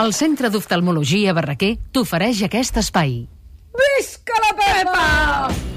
El 0.00 0.14
Centre 0.16 0.48
d'Oftalmologia 0.48 1.34
Barraquer 1.36 1.74
t'ofereix 1.92 2.38
aquest 2.46 2.78
espai. 2.80 3.18
Visca 3.82 4.38
la 4.46 4.54
Pepa! 4.56 5.04
I 5.52 5.69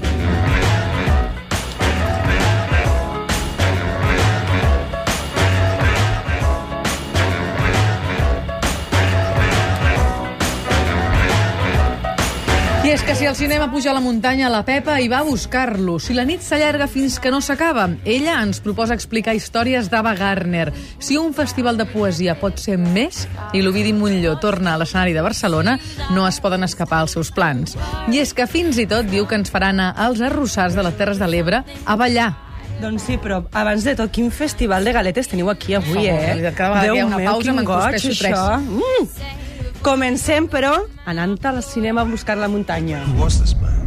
és 12.94 13.02
que 13.02 13.14
si 13.16 13.26
el 13.26 13.34
cinema 13.34 13.72
puja 13.72 13.90
a 13.90 13.94
la 13.94 14.00
muntanya, 14.00 14.46
la 14.46 14.60
Pepa 14.62 15.00
hi 15.02 15.08
va 15.10 15.18
a 15.18 15.26
buscar-lo. 15.26 15.96
Si 15.98 16.14
la 16.14 16.22
nit 16.22 16.44
s'allarga 16.46 16.86
fins 16.86 17.16
que 17.18 17.32
no 17.34 17.40
s'acaba, 17.42 17.88
ella 18.06 18.36
ens 18.38 18.60
proposa 18.62 18.94
explicar 18.94 19.34
històries 19.34 19.88
d'Ava 19.90 20.12
Gardner. 20.14 20.68
Si 21.02 21.16
un 21.18 21.32
festival 21.34 21.80
de 21.80 21.88
poesia 21.90 22.36
pot 22.38 22.62
ser 22.62 22.76
més 22.78 23.24
i 23.50 23.64
l'Ovidi 23.66 23.90
Montlló 23.96 24.36
torna 24.38 24.76
a 24.76 24.78
l'escenari 24.78 25.10
de 25.16 25.26
Barcelona, 25.26 25.74
no 26.14 26.28
es 26.28 26.38
poden 26.38 26.62
escapar 26.62 27.02
els 27.02 27.18
seus 27.18 27.32
plans. 27.34 27.74
I 28.14 28.22
és 28.22 28.30
que 28.30 28.46
fins 28.46 28.78
i 28.78 28.86
tot 28.86 29.10
diu 29.10 29.26
que 29.26 29.40
ens 29.42 29.50
farà 29.50 29.72
anar 29.74 29.90
als 29.98 30.22
arrossars 30.22 30.78
de 30.78 30.86
les 30.86 30.94
Terres 30.94 31.18
de 31.18 31.26
l'Ebre 31.26 31.64
a 31.84 31.96
ballar. 31.98 32.30
Doncs 32.78 33.08
sí, 33.08 33.18
però 33.18 33.42
abans 33.50 33.82
de 33.82 33.96
tot, 33.98 34.12
quin 34.14 34.30
festival 34.30 34.86
de 34.86 34.94
galetes 34.94 35.30
teniu 35.30 35.50
aquí 35.50 35.74
avui, 35.74 36.06
eh? 36.06 36.52
cada 36.54 36.76
vegada 36.76 36.86
que 36.86 36.94
hi 36.94 37.02
ha 37.02 37.06
una 37.10 37.18
meu, 37.18 37.32
pausa 37.32 37.50
quin 37.50 37.58
me'n 37.58 37.72
tres. 37.98 38.22
això. 38.22 38.60
Mm. 38.62 39.43
Comencem, 39.84 40.46
però, 40.48 40.70
anant 41.04 41.36
al 41.44 41.60
cinema 41.62 42.00
a 42.00 42.08
buscar 42.08 42.38
la 42.40 42.48
muntanya. 42.48 43.04
What's 43.20 43.36
this 43.38 43.52
man? 43.60 43.83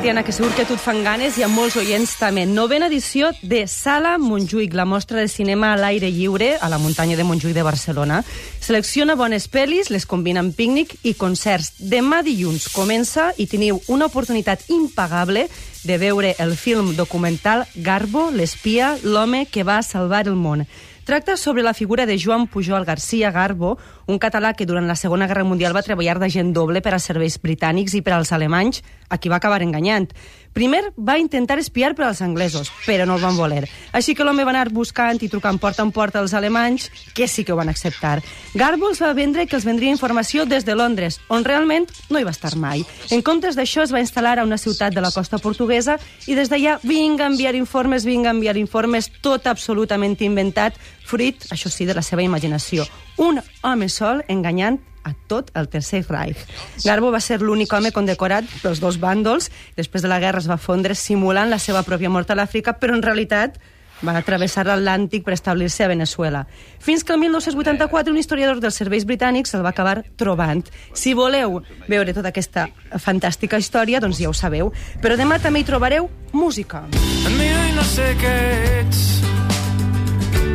Tatiana, 0.00 0.22
que 0.24 0.32
segur 0.32 0.54
que 0.56 0.64
tu 0.64 0.78
et 0.78 0.80
fan 0.80 1.02
ganes 1.04 1.34
i 1.36 1.42
a 1.44 1.48
molts 1.52 1.74
oients 1.76 2.14
també. 2.16 2.46
Novena 2.48 2.86
edició 2.88 3.34
de 3.44 3.66
Sala 3.68 4.14
Montjuïc, 4.16 4.72
la 4.72 4.86
mostra 4.88 5.20
de 5.20 5.28
cinema 5.28 5.74
a 5.74 5.76
l'aire 5.76 6.08
lliure 6.08 6.54
a 6.56 6.70
la 6.72 6.78
muntanya 6.80 7.18
de 7.18 7.26
Montjuïc 7.28 7.52
de 7.52 7.66
Barcelona. 7.66 8.22
Selecciona 8.64 9.12
bones 9.20 9.50
pel·lis, 9.52 9.90
les 9.92 10.08
combina 10.08 10.40
amb 10.40 10.56
pícnic 10.56 10.94
i 11.04 11.12
concerts. 11.20 11.74
Demà 11.92 12.22
dilluns 12.24 12.70
comença 12.72 13.34
i 13.36 13.44
teniu 13.44 13.82
una 13.92 14.08
oportunitat 14.08 14.64
impagable 14.72 15.50
de 15.84 15.98
veure 16.00 16.32
el 16.38 16.56
film 16.56 16.94
documental 16.96 17.66
Garbo, 17.76 18.30
l'espia, 18.32 18.94
l'home 19.04 19.50
que 19.52 19.68
va 19.68 19.82
salvar 19.84 20.24
el 20.24 20.32
món. 20.32 20.64
Tracta 21.04 21.36
sobre 21.36 21.62
la 21.62 21.74
figura 21.74 22.06
de 22.06 22.16
Joan 22.16 22.46
Pujol 22.46 22.84
García 22.84 23.32
Garbo, 23.32 23.76
un 24.10 24.18
català 24.18 24.52
que 24.58 24.66
durant 24.66 24.88
la 24.90 24.96
Segona 24.98 25.28
Guerra 25.30 25.46
Mundial 25.46 25.72
va 25.76 25.84
treballar 25.86 26.18
d'agent 26.18 26.52
doble 26.52 26.82
per 26.82 26.92
a 26.96 26.98
serveis 26.98 27.38
britànics 27.38 27.94
i 27.94 28.02
per 28.02 28.16
als 28.16 28.32
alemanys, 28.34 28.82
a 29.08 29.18
qui 29.18 29.30
va 29.30 29.38
acabar 29.38 29.62
enganyant. 29.62 30.10
Primer 30.52 30.82
va 30.98 31.16
intentar 31.18 31.60
espiar 31.62 31.92
per 31.94 32.08
als 32.08 32.20
anglesos, 32.26 32.72
però 32.82 33.06
no 33.06 33.14
el 33.14 33.22
van 33.22 33.36
voler. 33.38 33.68
Així 33.94 34.16
que 34.18 34.24
l'home 34.26 34.42
va 34.42 34.50
anar 34.50 34.72
buscant 34.74 35.20
i 35.22 35.28
trucant 35.30 35.60
porta 35.62 35.84
en 35.86 35.92
porta 35.94 36.18
als 36.18 36.34
alemanys, 36.34 36.88
que 37.14 37.28
sí 37.30 37.44
que 37.44 37.52
ho 37.54 37.58
van 37.58 37.70
acceptar. 37.70 38.18
Garbo 38.54 38.90
els 38.90 39.00
va 39.02 39.12
vendre 39.14 39.46
que 39.46 39.54
els 39.56 39.66
vendria 39.66 39.94
informació 39.94 40.46
des 40.50 40.66
de 40.66 40.74
Londres, 40.74 41.20
on 41.28 41.46
realment 41.46 41.86
no 42.10 42.18
hi 42.18 42.26
va 42.26 42.34
estar 42.34 42.56
mai. 42.58 42.82
En 43.14 43.22
comptes 43.22 43.54
d'això 43.54 43.84
es 43.86 43.94
va 43.94 44.02
instal·lar 44.02 44.40
a 44.40 44.46
una 44.46 44.58
ciutat 44.58 44.94
de 44.94 45.04
la 45.04 45.12
costa 45.14 45.38
portuguesa 45.38 46.00
i 46.26 46.34
des 46.34 46.50
d'allà 46.50 46.80
vinga 46.82 47.28
a 47.28 47.30
enviar 47.30 47.54
informes, 47.54 48.04
vinga 48.04 48.30
a 48.30 48.34
enviar 48.34 48.56
informes, 48.58 49.10
tot 49.22 49.46
absolutament 49.46 50.18
inventat, 50.18 50.74
fruit, 51.06 51.46
això 51.50 51.70
sí, 51.70 51.86
de 51.86 51.94
la 51.94 52.02
seva 52.02 52.26
imaginació. 52.26 52.86
Un 53.20 53.42
home 53.62 53.88
sol 53.92 54.22
enganyant 54.32 54.80
a 55.04 55.12
tot 55.28 55.50
el 55.56 55.68
Tercer 55.68 56.04
Reich. 56.08 56.40
Garbo 56.84 57.10
va 57.12 57.20
ser 57.20 57.40
l'únic 57.42 57.72
home 57.72 57.92
condecorat 57.92 58.46
pels 58.62 58.80
dos 58.80 58.96
bàndols. 59.00 59.50
Després 59.76 60.04
de 60.04 60.08
la 60.08 60.20
guerra 60.22 60.40
es 60.40 60.48
va 60.48 60.56
fondre 60.60 60.96
simulant 60.96 61.52
la 61.52 61.58
seva 61.60 61.84
pròpia 61.84 62.08
mort 62.12 62.30
a 62.30 62.36
l'Àfrica, 62.38 62.78
però 62.80 62.96
en 62.96 63.04
realitat 63.04 63.60
va 64.00 64.22
travessar 64.24 64.64
l'Atlàntic 64.64 65.26
per 65.26 65.34
establir-se 65.36 65.84
a 65.84 65.90
Venezuela. 65.92 66.46
Fins 66.80 67.04
que 67.04 67.12
el 67.12 67.20
1984 67.20 68.12
un 68.12 68.18
historiador 68.18 68.60
dels 68.64 68.80
serveis 68.80 69.04
britànics 69.04 69.52
el 69.52 69.64
va 69.66 69.74
acabar 69.74 69.98
trobant. 70.16 70.64
Si 70.96 71.12
voleu 71.12 71.60
veure 71.88 72.16
tota 72.16 72.32
aquesta 72.32 72.70
fantàstica 72.96 73.60
història, 73.60 74.00
doncs 74.00 74.22
ja 74.22 74.32
ho 74.32 74.36
sabeu. 74.36 74.72
Però 75.04 75.20
demà 75.20 75.36
també 75.44 75.60
hi 75.60 75.68
trobareu 75.68 76.08
música. 76.32 76.86
Et 76.96 77.36
miro 77.36 77.68
i 77.68 77.76
no 77.76 77.84
sé 77.84 78.14
què 78.20 78.36
ets 78.80 79.06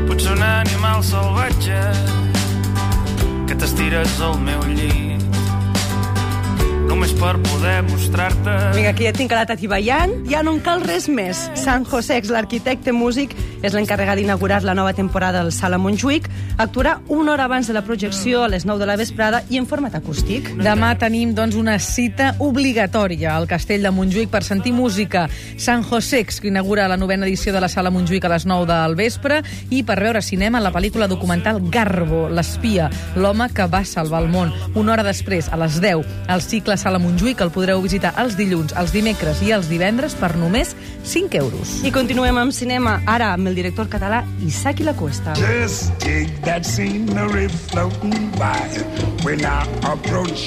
Potser 0.10 0.34
un 0.34 0.42
animal 0.42 1.04
salvatge 1.06 2.25
que 3.46 3.54
t'estires 3.54 4.22
al 4.26 4.40
meu 4.42 4.62
llit 4.74 5.15
només 6.96 7.12
per 7.20 7.36
poder 7.44 7.82
mostrar-te 7.90 8.54
Vinga, 8.76 8.94
aquí 8.94 9.04
ja 9.04 9.12
tinc 9.16 9.34
a 9.34 9.42
la 9.42 9.48
Tati 9.50 9.68
ballant, 9.68 10.14
ja 10.32 10.42
no 10.46 10.54
en 10.56 10.62
cal 10.64 10.80
res 10.84 11.10
més. 11.12 11.40
San 11.60 11.84
José, 11.88 12.22
l'arquitecte 12.32 12.94
músic, 12.96 13.34
és 13.66 13.74
l'encarregat 13.76 14.20
d'inaugurar 14.20 14.62
la 14.64 14.76
nova 14.78 14.94
temporada 14.96 15.42
del 15.44 15.52
Sala 15.52 15.78
Montjuïc. 15.82 16.30
Actuarà 16.62 17.00
una 17.12 17.34
hora 17.34 17.48
abans 17.50 17.68
de 17.68 17.76
la 17.76 17.84
projecció, 17.84 18.44
a 18.44 18.50
les 18.52 18.66
9 18.66 18.80
de 18.80 18.88
la 18.88 18.96
vesprada, 18.96 19.42
i 19.50 19.60
en 19.60 19.68
format 19.68 19.96
acústic. 19.98 20.48
Demà 20.60 20.94
tenim 21.02 21.34
doncs, 21.36 21.58
una 21.60 21.78
cita 21.84 22.34
obligatòria 22.40 23.34
al 23.36 23.48
Castell 23.48 23.84
de 23.84 23.92
Montjuïc 23.92 24.32
per 24.32 24.44
sentir 24.48 24.72
música. 24.74 25.26
San 25.58 25.84
José, 25.84 26.24
que 26.26 26.48
inaugura 26.48 26.88
la 26.88 26.98
novena 26.98 27.28
edició 27.28 27.52
de 27.54 27.64
la 27.64 27.72
Sala 27.72 27.92
Montjuïc 27.92 28.26
a 28.26 28.32
les 28.36 28.48
9 28.48 28.70
del 28.72 28.96
vespre, 28.96 29.42
i 29.70 29.84
per 29.84 30.00
veure 30.00 30.24
cinema 30.24 30.64
la 30.64 30.72
pel·lícula 30.72 31.10
documental 31.12 31.60
Garbo, 31.72 32.30
l'espia, 32.30 32.90
l'home 33.16 33.50
que 33.54 33.68
va 33.68 33.84
salvar 33.84 34.24
el 34.24 34.32
món. 34.32 34.54
Una 34.76 34.96
hora 34.96 35.08
després, 35.08 35.52
a 35.52 35.60
les 35.60 35.82
10, 35.84 36.06
el 36.32 36.46
cicle 36.46 36.78
Sala 36.86 37.00
Montjuïc 37.02 37.40
el 37.42 37.50
podreu 37.50 37.80
visitar 37.82 38.12
els 38.22 38.36
dilluns, 38.38 38.76
els 38.78 38.92
dimecres 38.94 39.40
i 39.42 39.50
els 39.56 39.66
divendres 39.72 40.14
per 40.20 40.36
només 40.38 40.76
5 41.02 41.40
euros. 41.40 41.80
I 41.82 41.90
continuem 41.96 42.38
amb 42.38 42.54
cinema, 42.54 43.00
ara 43.10 43.32
amb 43.34 43.50
el 43.50 43.58
director 43.58 43.90
català 43.90 44.22
Isaki 44.46 44.86
La 44.86 44.94
Cuesta. 44.94 45.34
Just 45.42 45.98
dig 46.06 46.30
that 46.46 46.62
scenery 46.62 47.50
floating 47.72 48.30
by 48.38 48.70
when 49.26 49.42
I 49.42 49.66
approach. 49.90 50.46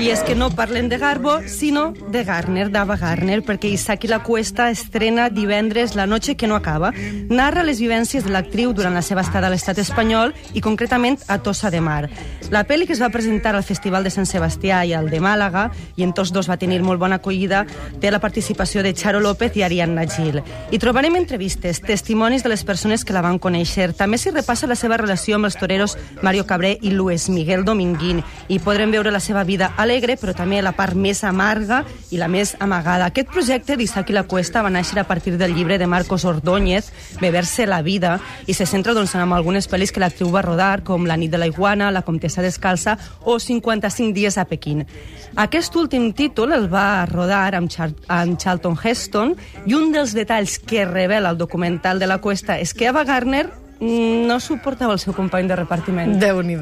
I 0.00 0.08
és 0.10 0.22
que 0.26 0.34
no 0.34 0.48
parlem 0.50 0.88
de 0.90 0.98
Garbo, 0.98 1.36
sinó 1.46 1.92
de 2.10 2.24
Garner, 2.26 2.66
d'Ava 2.74 2.96
Garner, 2.98 3.38
perquè 3.46 3.70
Isaki 3.70 4.08
La 4.10 4.24
Cuesta 4.26 4.66
estrena 4.74 5.28
divendres 5.30 5.94
La 5.94 6.06
noche 6.06 6.34
que 6.34 6.48
no 6.50 6.56
acaba. 6.56 6.90
Narra 7.30 7.62
les 7.62 7.78
vivències 7.78 8.26
de 8.26 8.32
l'actriu 8.34 8.72
durant 8.74 8.94
la 8.94 9.04
seva 9.06 9.22
estada 9.22 9.46
a 9.46 9.52
l'estat 9.54 9.78
espanyol 9.78 10.34
i 10.52 10.60
concretament 10.64 11.20
a 11.28 11.38
Tossa 11.38 11.70
de 11.70 11.80
Mar. 11.80 12.08
La 12.50 12.64
pel·li 12.66 12.88
que 12.88 12.96
es 12.96 13.02
va 13.02 13.12
presentar 13.14 13.54
al 13.54 13.62
Festival 13.62 14.04
de 14.04 14.10
Sant 14.10 14.26
Sebastià 14.26 14.63
i 14.64 14.94
al 14.96 15.10
de 15.12 15.20
Màlaga, 15.20 15.68
i 15.96 16.04
en 16.06 16.14
tots 16.16 16.32
dos 16.32 16.48
va 16.48 16.56
tenir 16.56 16.80
molt 16.82 17.00
bona 17.00 17.18
acollida, 17.20 17.64
té 18.00 18.10
la 18.10 18.20
participació 18.22 18.82
de 18.82 18.94
Charo 18.94 19.20
López 19.20 19.56
i 19.56 19.62
Ariadna 19.62 20.06
Gil. 20.08 20.40
I 20.70 20.80
trobarem 20.80 21.16
entrevistes, 21.16 21.82
testimonis 21.84 22.42
de 22.42 22.48
les 22.48 22.64
persones 22.64 23.04
que 23.04 23.12
la 23.12 23.22
van 23.24 23.38
conèixer. 23.38 23.92
També 23.92 24.18
s'hi 24.18 24.32
repassa 24.32 24.66
la 24.70 24.78
seva 24.78 24.96
relació 24.96 25.36
amb 25.36 25.50
els 25.50 25.58
toreros 25.60 25.98
Mario 26.22 26.46
Cabré 26.46 26.78
i 26.80 26.94
Luis 26.94 27.28
Miguel 27.28 27.64
Dominguín. 27.64 28.22
I 28.48 28.58
podrem 28.58 28.92
veure 28.94 29.12
la 29.12 29.20
seva 29.20 29.44
vida 29.44 29.72
alegre, 29.76 30.16
però 30.16 30.34
també 30.36 30.62
la 30.62 30.72
part 30.72 30.96
més 30.96 31.24
amarga 31.24 31.82
i 32.10 32.20
la 32.20 32.28
més 32.28 32.54
amagada. 32.60 33.10
Aquest 33.10 33.30
projecte 33.32 33.76
d'Isaki 33.76 34.16
La 34.16 34.24
Cuesta 34.24 34.62
va 34.62 34.72
néixer 34.72 34.98
a 35.00 35.08
partir 35.08 35.36
del 35.36 35.54
llibre 35.54 35.78
de 35.78 35.86
Marcos 35.86 36.24
Ordóñez, 36.24 36.92
Beberse 37.20 37.66
la 37.66 37.82
vida, 37.82 38.18
i 38.46 38.54
se 38.54 38.66
centra 38.66 38.94
doncs, 38.94 39.14
en 39.14 39.32
algunes 39.32 39.68
pel·lis 39.70 39.92
que 39.92 40.00
l'actriu 40.00 40.30
va 40.32 40.42
rodar, 40.42 40.82
com 40.84 41.06
La 41.06 41.16
nit 41.20 41.30
de 41.30 41.38
la 41.38 41.48
iguana, 41.50 41.90
La 41.90 42.02
comtessa 42.02 42.42
descalça 42.42 42.96
o 43.24 43.38
55 43.38 44.14
dies 44.14 44.38
a 44.38 44.44
Pequín. 44.54 44.86
Aquest 45.34 45.74
últim 45.76 46.12
títol 46.14 46.54
el 46.54 46.68
va 46.70 47.04
rodar 47.10 47.56
amb, 47.58 47.70
Char 47.70 47.90
amb 48.06 48.38
Charlton 48.38 48.78
Heston 48.78 49.34
i 49.66 49.74
un 49.74 49.90
dels 49.94 50.14
detalls 50.14 50.60
que 50.62 50.86
revela 50.86 51.34
el 51.34 51.40
documental 51.40 51.98
de 51.98 52.10
la 52.10 52.20
Cuesta 52.22 52.60
és 52.62 52.74
que 52.74 52.88
Ava 52.88 53.02
Gardner 53.04 53.48
no 53.80 54.38
suportava 54.40 54.94
el 54.94 54.98
seu 54.98 55.14
company 55.14 55.48
de 55.48 55.56
repartiment. 55.56 56.18
déu 56.20 56.42
nhi 56.42 56.54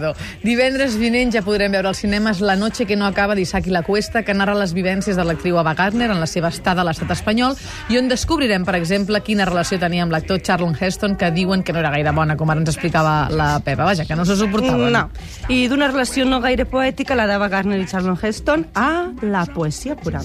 Divendres 0.42 0.96
vinent 0.96 1.32
ja 1.32 1.42
podrem 1.42 1.72
veure 1.72 1.88
als 1.88 1.98
cinemes 1.98 2.40
La 2.40 2.56
noche 2.56 2.86
que 2.86 2.96
no 2.96 3.06
acaba 3.06 3.34
d'Isaki 3.34 3.70
La 3.70 3.82
Cuesta, 3.82 4.22
que 4.22 4.34
narra 4.34 4.54
les 4.54 4.72
vivències 4.72 5.16
de 5.16 5.24
l'actriu 5.24 5.58
Ava 5.58 5.74
Gardner 5.74 6.10
en 6.10 6.20
la 6.20 6.26
seva 6.26 6.48
estada 6.48 6.82
a 6.82 6.84
l'estat 6.84 7.10
espanyol 7.10 7.56
i 7.88 7.98
on 7.98 8.08
descobrirem, 8.08 8.64
per 8.64 8.74
exemple, 8.76 9.20
quina 9.20 9.44
relació 9.44 9.78
tenia 9.78 10.02
amb 10.02 10.12
l'actor 10.12 10.40
Charlton 10.42 10.76
Heston, 10.78 11.16
que 11.16 11.30
diuen 11.30 11.62
que 11.62 11.72
no 11.72 11.80
era 11.80 11.90
gaire 11.90 12.12
bona, 12.12 12.36
com 12.36 12.50
ara 12.50 12.60
ens 12.60 12.72
explicava 12.72 13.28
la 13.30 13.60
Pepa. 13.60 13.84
Vaja, 13.84 14.06
que 14.06 14.16
no 14.16 14.24
se 14.24 14.36
suportaven. 14.36 14.92
No. 14.92 15.08
I 15.48 15.66
d'una 15.68 15.88
relació 15.92 16.24
no 16.24 16.40
gaire 16.40 16.66
poètica, 16.66 17.14
la 17.18 17.26
d'Ava 17.26 17.48
Gardner 17.52 17.80
i 17.80 17.86
Charlton 17.86 18.18
Heston, 18.20 18.66
a 18.74 19.12
la 19.22 19.46
poesia 19.46 19.96
pura. 19.96 20.22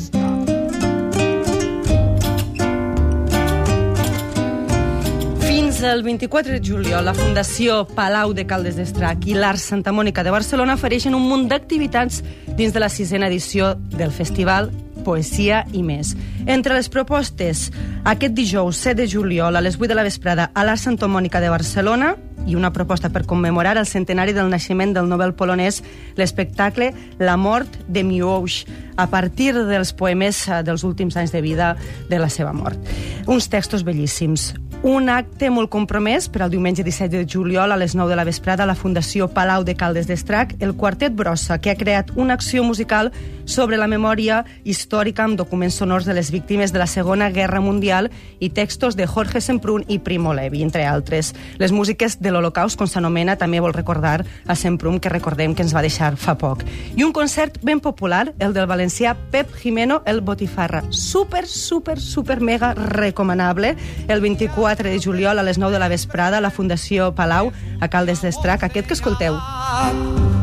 Fins 5.78 5.92
al 5.92 6.02
24 6.02 6.54
de 6.54 6.60
juliol, 6.66 7.06
la 7.06 7.14
Fundació 7.14 7.84
Palau 7.86 8.32
de 8.34 8.48
Caldes 8.50 8.80
d'Estrac 8.80 9.28
i 9.30 9.36
l'Art 9.38 9.62
Santa 9.62 9.92
Mònica 9.94 10.24
de 10.26 10.32
Barcelona 10.34 10.74
ofereixen 10.74 11.14
un 11.14 11.28
munt 11.30 11.44
d'activitats 11.52 12.24
dins 12.58 12.74
de 12.74 12.82
la 12.82 12.90
sisena 12.90 13.28
edició 13.30 13.76
del 13.92 14.10
festival 14.10 14.72
Poesia 15.06 15.68
i 15.78 15.84
més. 15.86 16.16
Entre 16.50 16.74
les 16.74 16.90
propostes, 16.90 17.68
aquest 18.10 18.34
dijous 18.34 18.82
7 18.88 19.04
de 19.04 19.08
juliol 19.12 19.54
a 19.54 19.62
les 19.62 19.78
8 19.78 19.92
de 19.94 20.00
la 20.02 20.08
vesprada 20.08 20.50
a 20.50 20.66
l'Art 20.66 20.82
Santa 20.82 21.06
Mònica 21.06 21.44
de 21.46 21.54
Barcelona 21.54 22.16
i 22.48 22.58
una 22.58 22.74
proposta 22.74 23.14
per 23.14 23.28
commemorar 23.30 23.78
el 23.78 23.86
centenari 23.86 24.34
del 24.34 24.50
naixement 24.50 24.98
del 24.98 25.06
Nobel 25.06 25.36
polonès 25.38 25.84
l'espectacle 26.18 26.90
La 27.20 27.38
mort 27.38 27.70
de 27.86 28.02
Miłosz, 28.02 28.64
a 28.98 29.12
partir 29.14 29.54
dels 29.54 29.94
poemes 29.94 30.48
eh, 30.48 30.64
dels 30.66 30.82
últims 30.88 31.22
anys 31.22 31.36
de 31.36 31.46
vida 31.46 31.76
de 32.10 32.18
la 32.18 32.34
seva 32.34 32.56
mort. 32.56 32.82
Uns 33.28 33.52
textos 33.54 33.86
bellíssims, 33.86 34.56
un 34.84 35.10
acte 35.10 35.50
molt 35.50 35.72
compromès 35.74 36.28
per 36.30 36.44
al 36.44 36.52
diumenge 36.54 36.84
17 36.86 37.18
de 37.18 37.26
juliol 37.26 37.72
a 37.72 37.78
les 37.80 37.96
9 37.96 38.12
de 38.12 38.16
la 38.16 38.26
vesprada 38.28 38.64
a 38.64 38.68
la 38.70 38.76
Fundació 38.76 39.28
Palau 39.34 39.64
de 39.64 39.74
Caldes 39.76 40.06
d'Estrac, 40.06 40.54
el 40.60 40.76
Quartet 40.76 41.16
Brossa, 41.16 41.58
que 41.58 41.72
ha 41.72 41.78
creat 41.80 42.12
una 42.16 42.36
acció 42.36 42.64
musical 42.64 43.12
sobre 43.46 43.78
la 43.78 43.88
memòria 43.88 44.44
històrica 44.64 45.24
amb 45.24 45.38
documents 45.40 45.80
sonors 45.80 46.06
de 46.06 46.14
les 46.14 46.30
víctimes 46.32 46.74
de 46.74 46.80
la 46.80 46.88
Segona 46.88 47.30
Guerra 47.32 47.62
Mundial 47.62 48.12
i 48.40 48.50
textos 48.50 48.96
de 48.96 49.08
Jorge 49.08 49.42
Semprún 49.42 49.86
i 49.88 49.98
Primo 50.00 50.34
Levi, 50.34 50.62
entre 50.62 50.86
altres. 50.86 51.34
Les 51.58 51.72
músiques 51.72 52.20
de 52.22 52.32
l'Holocaust, 52.32 52.78
com 52.78 52.88
s'anomena, 52.88 53.38
també 53.38 53.62
vol 53.64 53.74
recordar 53.74 54.26
a 54.46 54.56
Semprún, 54.56 55.00
que 55.00 55.10
recordem 55.10 55.56
que 55.56 55.64
ens 55.64 55.74
va 55.74 55.82
deixar 55.82 56.14
fa 56.18 56.38
poc. 56.38 56.66
I 56.96 57.04
un 57.08 57.16
concert 57.16 57.58
ben 57.64 57.80
popular, 57.80 58.34
el 58.38 58.54
del 58.54 58.68
valencià 58.68 59.16
Pep 59.32 59.50
Jimeno, 59.58 60.04
el 60.06 60.22
Botifarra. 60.22 60.84
Super, 60.92 61.48
super, 61.48 62.00
super 62.00 62.42
mega 62.42 62.74
recomanable. 62.76 63.76
El 64.08 64.22
24 64.22 64.67
de 64.76 65.00
juliol 65.00 65.40
a 65.40 65.44
les 65.44 65.58
9 65.58 65.72
de 65.72 65.80
la 65.80 65.88
vesprada 65.88 66.38
a 66.38 66.42
la 66.42 66.52
Fundació 66.52 67.14
Palau, 67.16 67.54
a 67.80 67.88
Caldes 67.88 68.22
d'Estrac. 68.22 68.64
Aquest 68.64 68.88
que 68.88 68.94
escolteu. 68.94 69.40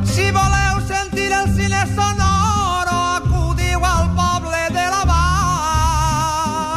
Si 0.04 0.30
voleu 0.30 0.53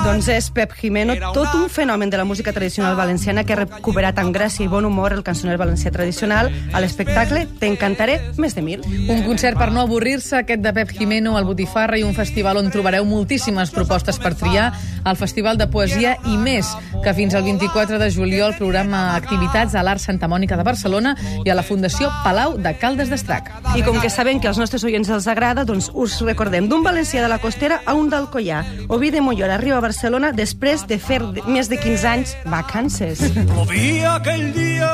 Doncs 0.08 0.30
és 0.32 0.46
Pep 0.56 0.72
Jimeno, 0.72 1.18
tot 1.36 1.52
un 1.58 1.66
fenomen 1.68 2.08
de 2.10 2.16
la 2.16 2.24
música 2.24 2.54
tradicional 2.54 2.96
valenciana 2.96 3.44
que 3.44 3.52
ha 3.52 3.58
recuperat 3.60 4.16
amb 4.22 4.32
gràcia 4.32 4.64
i 4.64 4.70
bon 4.72 4.86
humor 4.88 5.12
el 5.12 5.24
cançoner 5.24 5.58
valencià 5.60 5.92
tradicional. 5.92 6.48
A 6.72 6.80
l'espectacle 6.80 7.42
T'encantaré 7.60 8.16
més 8.40 8.56
de 8.56 8.64
mil. 8.64 8.86
Un 9.12 9.26
concert 9.26 9.60
per 9.60 9.68
no 9.76 9.82
avorrir-se, 9.84 10.38
aquest 10.40 10.64
de 10.64 10.72
Pep 10.72 10.94
Jimeno, 10.96 11.36
al 11.36 11.44
Botifarra, 11.44 12.00
i 12.00 12.06
un 12.08 12.16
festival 12.16 12.62
on 12.62 12.72
trobareu 12.72 13.04
moltíssimes 13.04 13.74
propostes 13.76 14.16
per 14.24 14.32
triar, 14.40 14.70
el 15.04 15.20
Festival 15.20 15.60
de 15.60 15.68
Poesia 15.68 16.16
i 16.24 16.38
més, 16.40 16.72
que 17.04 17.14
fins 17.18 17.36
al 17.36 17.44
24 17.44 18.00
de 18.00 18.08
juliol 18.12 18.56
programa 18.56 19.18
activitats 19.18 19.76
a 19.76 19.84
l'Art 19.84 20.04
Santa 20.04 20.32
Mònica 20.32 20.56
de 20.56 20.64
Barcelona 20.68 21.18
i 21.44 21.52
a 21.52 21.56
la 21.60 21.68
Fundació 21.68 22.14
Palau 22.24 22.56
de 22.56 22.78
Caldes 22.80 23.12
d'Estrac. 23.12 23.52
I 23.76 23.84
com 23.84 24.00
que 24.00 24.12
sabem 24.12 24.40
que 24.40 24.48
als 24.48 24.60
nostres 24.60 24.88
oients 24.88 25.12
els 25.12 25.28
agrada, 25.28 25.68
doncs 25.68 25.92
us 25.94 26.22
recordem 26.24 26.72
d'un 26.72 26.88
valencià 26.88 27.26
de 27.26 27.32
la 27.32 27.44
Costera 27.44 27.82
a 27.84 27.96
un 27.96 28.08
d'Alcoià. 28.08 28.64
Ovidi 28.88 29.20
Mollor 29.20 29.52
arriba 29.52 29.78
a 29.78 29.84
Barcelona 29.84 29.97
després 30.36 30.86
de 30.88 30.98
fer 30.98 31.20
més 31.48 31.70
de 31.70 31.78
15 31.78 32.08
anys 32.08 32.36
vacances. 32.46 33.20
Plovia 33.50 34.18
aquell 34.18 34.54
dia 34.54 34.92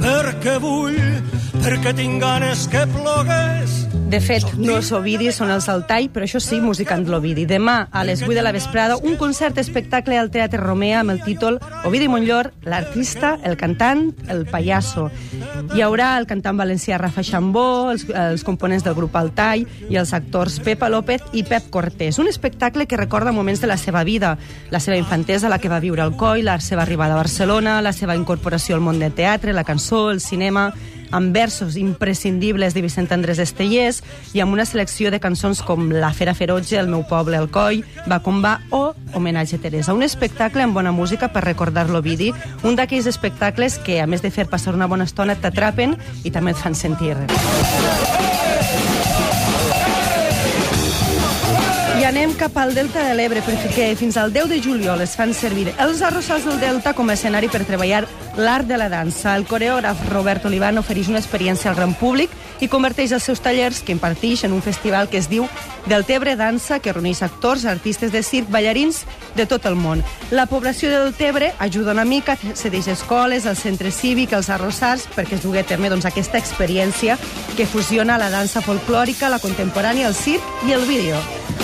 perquè 0.00 0.58
vull, 0.60 0.96
perquè 1.62 1.94
tinc 1.96 2.20
ganes 2.22 2.66
que 2.72 2.86
plogués. 2.94 3.85
De 4.06 4.20
fet, 4.22 4.44
no 4.54 4.76
és 4.78 4.92
Ovidi, 4.94 5.32
són 5.34 5.50
els 5.50 5.64
Altai, 5.66 6.04
però 6.14 6.22
això 6.22 6.38
sí, 6.38 6.60
música 6.62 6.94
en 6.94 7.02
l'Ovidi. 7.10 7.42
Demà, 7.50 7.88
a 7.90 8.04
les 8.06 8.20
8 8.22 8.36
de 8.38 8.44
la 8.46 8.52
vesprada, 8.54 8.94
un 9.02 9.16
concert 9.18 9.58
espectacle 9.58 10.14
al 10.14 10.30
Teatre 10.30 10.60
Romea 10.62 11.00
amb 11.00 11.10
el 11.10 11.18
títol 11.24 11.58
Ovidi 11.82 12.06
Montllor, 12.06 12.52
l'artista, 12.62 13.32
el 13.42 13.56
cantant, 13.58 14.12
el 14.30 14.44
payaso. 14.46 15.08
Hi 15.74 15.82
haurà 15.82 16.12
el 16.20 16.28
cantant 16.30 16.54
valencià 16.54 17.00
Rafa 17.02 17.24
Xambó, 17.26 17.90
els, 17.90 18.06
els 18.14 18.46
components 18.46 18.86
del 18.86 18.94
grup 18.94 19.18
Altai 19.18 19.66
i 19.90 19.98
els 19.98 20.14
actors 20.14 20.60
Pepa 20.62 20.86
López 20.86 21.26
i 21.34 21.42
Pep 21.42 21.66
Cortés. 21.74 22.20
Un 22.22 22.30
espectacle 22.30 22.86
que 22.86 23.02
recorda 23.02 23.34
moments 23.34 23.60
de 23.60 23.66
la 23.66 23.76
seva 23.76 24.04
vida, 24.06 24.36
la 24.70 24.78
seva 24.78 25.00
infantesa, 25.02 25.50
la 25.50 25.58
que 25.58 25.72
va 25.72 25.82
viure 25.82 26.06
al 26.06 26.14
Coi, 26.14 26.46
la 26.46 26.60
seva 26.60 26.86
arribada 26.86 27.18
a 27.18 27.24
Barcelona, 27.24 27.80
la 27.82 27.92
seva 27.92 28.14
incorporació 28.14 28.78
al 28.78 28.86
món 28.86 29.02
del 29.02 29.18
teatre, 29.18 29.52
la 29.52 29.66
cançó, 29.66 30.12
el 30.12 30.22
cinema 30.22 30.70
amb 31.10 31.34
versos 31.34 31.76
imprescindibles 31.76 32.74
de 32.74 32.82
Vicent 32.82 33.10
Andrés 33.14 33.38
Estellers 33.42 34.02
i 34.34 34.40
amb 34.40 34.54
una 34.54 34.66
selecció 34.66 35.10
de 35.10 35.20
cançons 35.20 35.62
com 35.62 35.90
La 35.90 36.12
Fera 36.12 36.34
Ferotge, 36.34 36.78
El 36.78 36.88
meu 36.88 37.04
poble, 37.08 37.36
El 37.36 37.50
Coi, 37.50 37.82
Va 38.10 38.20
com 38.22 38.42
va 38.42 38.60
o 38.70 38.94
Homenatge 39.14 39.56
a 39.56 39.62
Teresa. 39.62 39.94
Un 39.94 40.02
espectacle 40.02 40.62
amb 40.62 40.74
bona 40.74 40.92
música 40.92 41.32
per 41.32 41.44
recordar 41.44 41.88
l'Ovidi, 41.90 42.32
un 42.62 42.76
d'aquells 42.76 43.06
espectacles 43.10 43.78
que, 43.78 44.00
a 44.00 44.06
més 44.06 44.22
de 44.22 44.30
fer 44.30 44.48
passar 44.50 44.74
una 44.74 44.86
bona 44.90 45.06
estona, 45.08 45.36
t'atrapen 45.36 45.96
i 46.24 46.30
també 46.30 46.54
et 46.54 46.60
fan 46.62 46.74
sentir. 46.74 47.16
I 47.16 48.45
anem 52.06 52.36
cap 52.38 52.54
al 52.56 52.70
Delta 52.70 53.02
de 53.02 53.14
l'Ebre, 53.18 53.40
perquè 53.42 53.88
fins 53.98 54.14
al 54.20 54.30
10 54.30 54.46
de 54.52 54.60
juliol 54.62 55.00
es 55.02 55.16
fan 55.18 55.32
servir 55.34 55.72
els 55.82 56.02
arrossars 56.06 56.44
del 56.46 56.60
Delta 56.62 56.92
com 56.94 57.08
a 57.10 57.16
escenari 57.16 57.48
per 57.50 57.64
treballar 57.66 58.04
l'art 58.38 58.68
de 58.68 58.76
la 58.78 58.86
dansa. 58.88 59.34
El 59.34 59.46
coreògraf 59.48 60.04
Robert 60.12 60.44
Olivan 60.46 60.78
ofereix 60.78 61.08
una 61.10 61.18
experiència 61.18 61.70
al 61.70 61.76
gran 61.76 61.96
públic 61.98 62.30
i 62.62 62.68
converteix 62.70 63.10
els 63.16 63.26
seus 63.26 63.42
tallers 63.42 63.82
que 63.82 63.90
imparteix 63.90 64.44
en 64.46 64.54
un 64.54 64.62
festival 64.62 65.10
que 65.10 65.18
es 65.18 65.26
diu 65.28 65.48
Deltebre 65.86 66.36
Dansa, 66.36 66.78
que 66.78 66.92
reuneix 66.92 67.22
actors, 67.22 67.64
artistes 67.64 68.12
de 68.12 68.22
circ, 68.22 68.50
ballarins 68.50 69.02
de 69.34 69.46
tot 69.46 69.66
el 69.66 69.74
món. 69.74 70.04
La 70.30 70.46
població 70.46 70.90
de 70.90 71.00
Deltebre 71.04 71.52
ajuda 71.58 71.94
una 71.94 72.04
mica, 72.04 72.36
cedeix 72.36 72.86
escoles, 72.92 73.46
al 73.46 73.56
centre 73.56 73.90
cívic, 73.90 74.32
als 74.32 74.50
arrossars, 74.50 75.08
perquè 75.16 75.40
es 75.40 75.42
dugui 75.42 75.58
a 75.58 75.66
terme 75.66 75.90
doncs, 75.90 76.06
aquesta 76.06 76.38
experiència 76.38 77.18
que 77.56 77.66
fusiona 77.66 78.18
la 78.18 78.30
dansa 78.30 78.62
folclòrica, 78.62 79.30
la 79.30 79.42
contemporània, 79.42 80.06
el 80.06 80.14
circ 80.14 80.66
i 80.68 80.74
el 80.76 80.86
vídeo. 80.86 81.18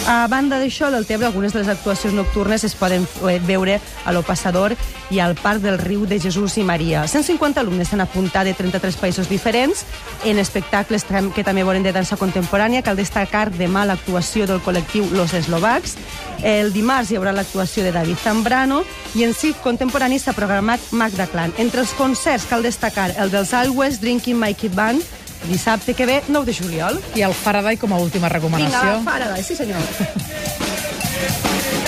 A 0.07 0.27
banda 0.33 0.57
d'això, 0.57 0.89
del 0.89 1.05
Tebre, 1.05 1.27
algunes 1.29 1.53
de 1.53 1.61
les 1.61 1.69
actuacions 1.69 2.15
nocturnes 2.17 2.63
es 2.65 2.73
poden 2.79 3.05
eh, 3.29 3.37
veure 3.45 3.75
a 4.07 4.15
lo 4.17 4.23
Passador 4.25 4.73
i 5.13 5.21
al 5.21 5.35
Parc 5.37 5.61
del 5.61 5.77
Riu 5.77 6.07
de 6.09 6.17
Jesús 6.23 6.57
i 6.57 6.65
Maria. 6.65 7.03
150 7.05 7.61
alumnes 7.61 7.91
s'han 7.93 8.01
apuntat 8.01 8.49
de 8.49 8.55
33 8.57 8.97
països 8.97 9.29
diferents 9.29 9.85
en 10.25 10.41
espectacles 10.41 11.05
que 11.37 11.45
també 11.45 11.67
volen 11.69 11.85
de 11.85 11.93
dansa 11.93 12.17
contemporània. 12.17 12.81
Cal 12.81 12.97
destacar 12.97 13.51
demà 13.53 13.85
l'actuació 13.85 14.49
del 14.49 14.63
col·lectiu 14.65 15.11
Los 15.13 15.35
Eslovacs. 15.37 15.99
El 16.43 16.73
dimarts 16.73 17.13
hi 17.13 17.21
haurà 17.21 17.37
l'actuació 17.37 17.85
de 17.85 17.93
David 17.93 18.25
Zambrano 18.25 18.83
i 19.15 19.27
en 19.29 19.37
circ 19.37 19.61
contemporani 19.61 20.17
s'ha 20.19 20.33
programat 20.33 20.81
Magda 20.97 21.29
Clan. 21.29 21.53
Entre 21.59 21.85
els 21.85 21.93
concerts 21.99 22.49
cal 22.49 22.65
destacar 22.65 23.11
el 23.21 23.31
dels 23.31 23.53
Always 23.53 24.01
Drinking 24.01 24.41
Kid 24.57 24.73
Band, 24.75 25.05
dissabte 25.49 25.95
que 25.95 26.07
ve, 26.07 26.23
9 26.29 26.47
de 26.47 26.55
juliol. 26.55 27.01
I 27.15 27.23
el 27.27 27.35
Faraday 27.35 27.77
com 27.77 27.93
a 27.93 27.99
última 27.99 28.29
recomanació. 28.29 28.81
Vinga, 28.81 29.03
Faraday, 29.11 29.43
sí 29.43 29.57
senyor. 29.57 29.81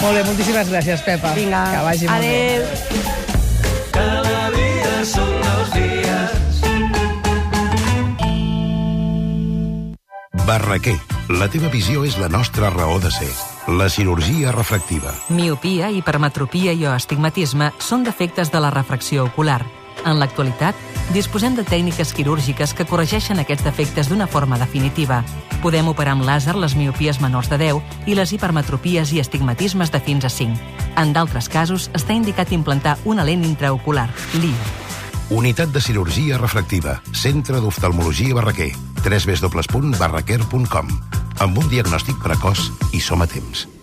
Molt 0.05 0.19
bé, 0.19 0.25
moltíssimes 0.27 0.69
gràcies, 0.69 1.01
Pepa. 1.07 1.31
Vinga, 1.33 1.63
Que 1.73 1.81
vagi 1.87 2.07
molt 2.11 2.21
bé. 2.21 2.61
adéu. 2.61 3.75
Barraquer, 10.47 10.99
la 11.33 11.49
teva 11.49 11.71
visió 11.73 12.03
és 12.05 12.19
la 12.21 12.29
nostra 12.29 12.69
raó 12.71 12.99
de 13.01 13.11
ser. 13.15 13.31
La 13.79 13.87
cirurgia 13.89 14.53
refractiva. 14.53 15.13
Miopia, 15.33 15.89
hipermetropia 15.91 16.75
i 16.77 16.85
o 16.85 16.93
astigmatisme 16.93 17.71
són 17.81 18.05
defectes 18.05 18.53
de 18.53 18.61
la 18.61 18.71
refracció 18.75 19.25
ocular. 19.25 19.63
En 20.05 20.19
l'actualitat, 20.21 20.75
disposem 21.15 21.55
de 21.57 21.65
tècniques 21.65 22.13
quirúrgiques 22.17 22.75
que 22.75 22.87
corregeixen 22.89 23.39
aquests 23.41 23.65
defectes 23.65 24.09
d'una 24.11 24.27
forma 24.27 24.59
definitiva. 24.61 25.23
Podem 25.63 25.89
operar 25.89 26.13
amb 26.17 26.27
làser 26.27 26.55
les 26.59 26.75
miopies 26.77 27.21
menors 27.23 27.49
de 27.53 27.59
10 27.61 28.09
i 28.11 28.15
les 28.19 28.33
hipermetropies 28.37 29.13
i 29.15 29.21
astigmatismes 29.21 29.91
de 29.93 30.01
fins 30.01 30.25
a 30.25 30.31
5. 30.33 30.57
En 31.01 31.13
d'altres 31.17 31.49
casos, 31.49 31.91
està 31.95 32.13
indicat 32.15 32.53
implantar 32.53 32.99
una 33.05 33.25
lent 33.25 33.45
intraocular, 33.45 34.09
LIO. 34.35 34.85
Unitat 35.35 35.73
de 35.73 35.81
cirurgia 35.81 36.39
refractiva. 36.39 37.01
Centre 37.13 37.61
d'oftalmologia 37.61 38.35
Barraquer. 38.37 38.73
www.barraquer.com 39.05 40.89
Amb 41.41 41.59
un 41.59 41.69
diagnòstic 41.69 42.21
precoç 42.23 42.71
i 42.93 43.01
som 43.01 43.23
a 43.25 43.27
temps. 43.27 43.74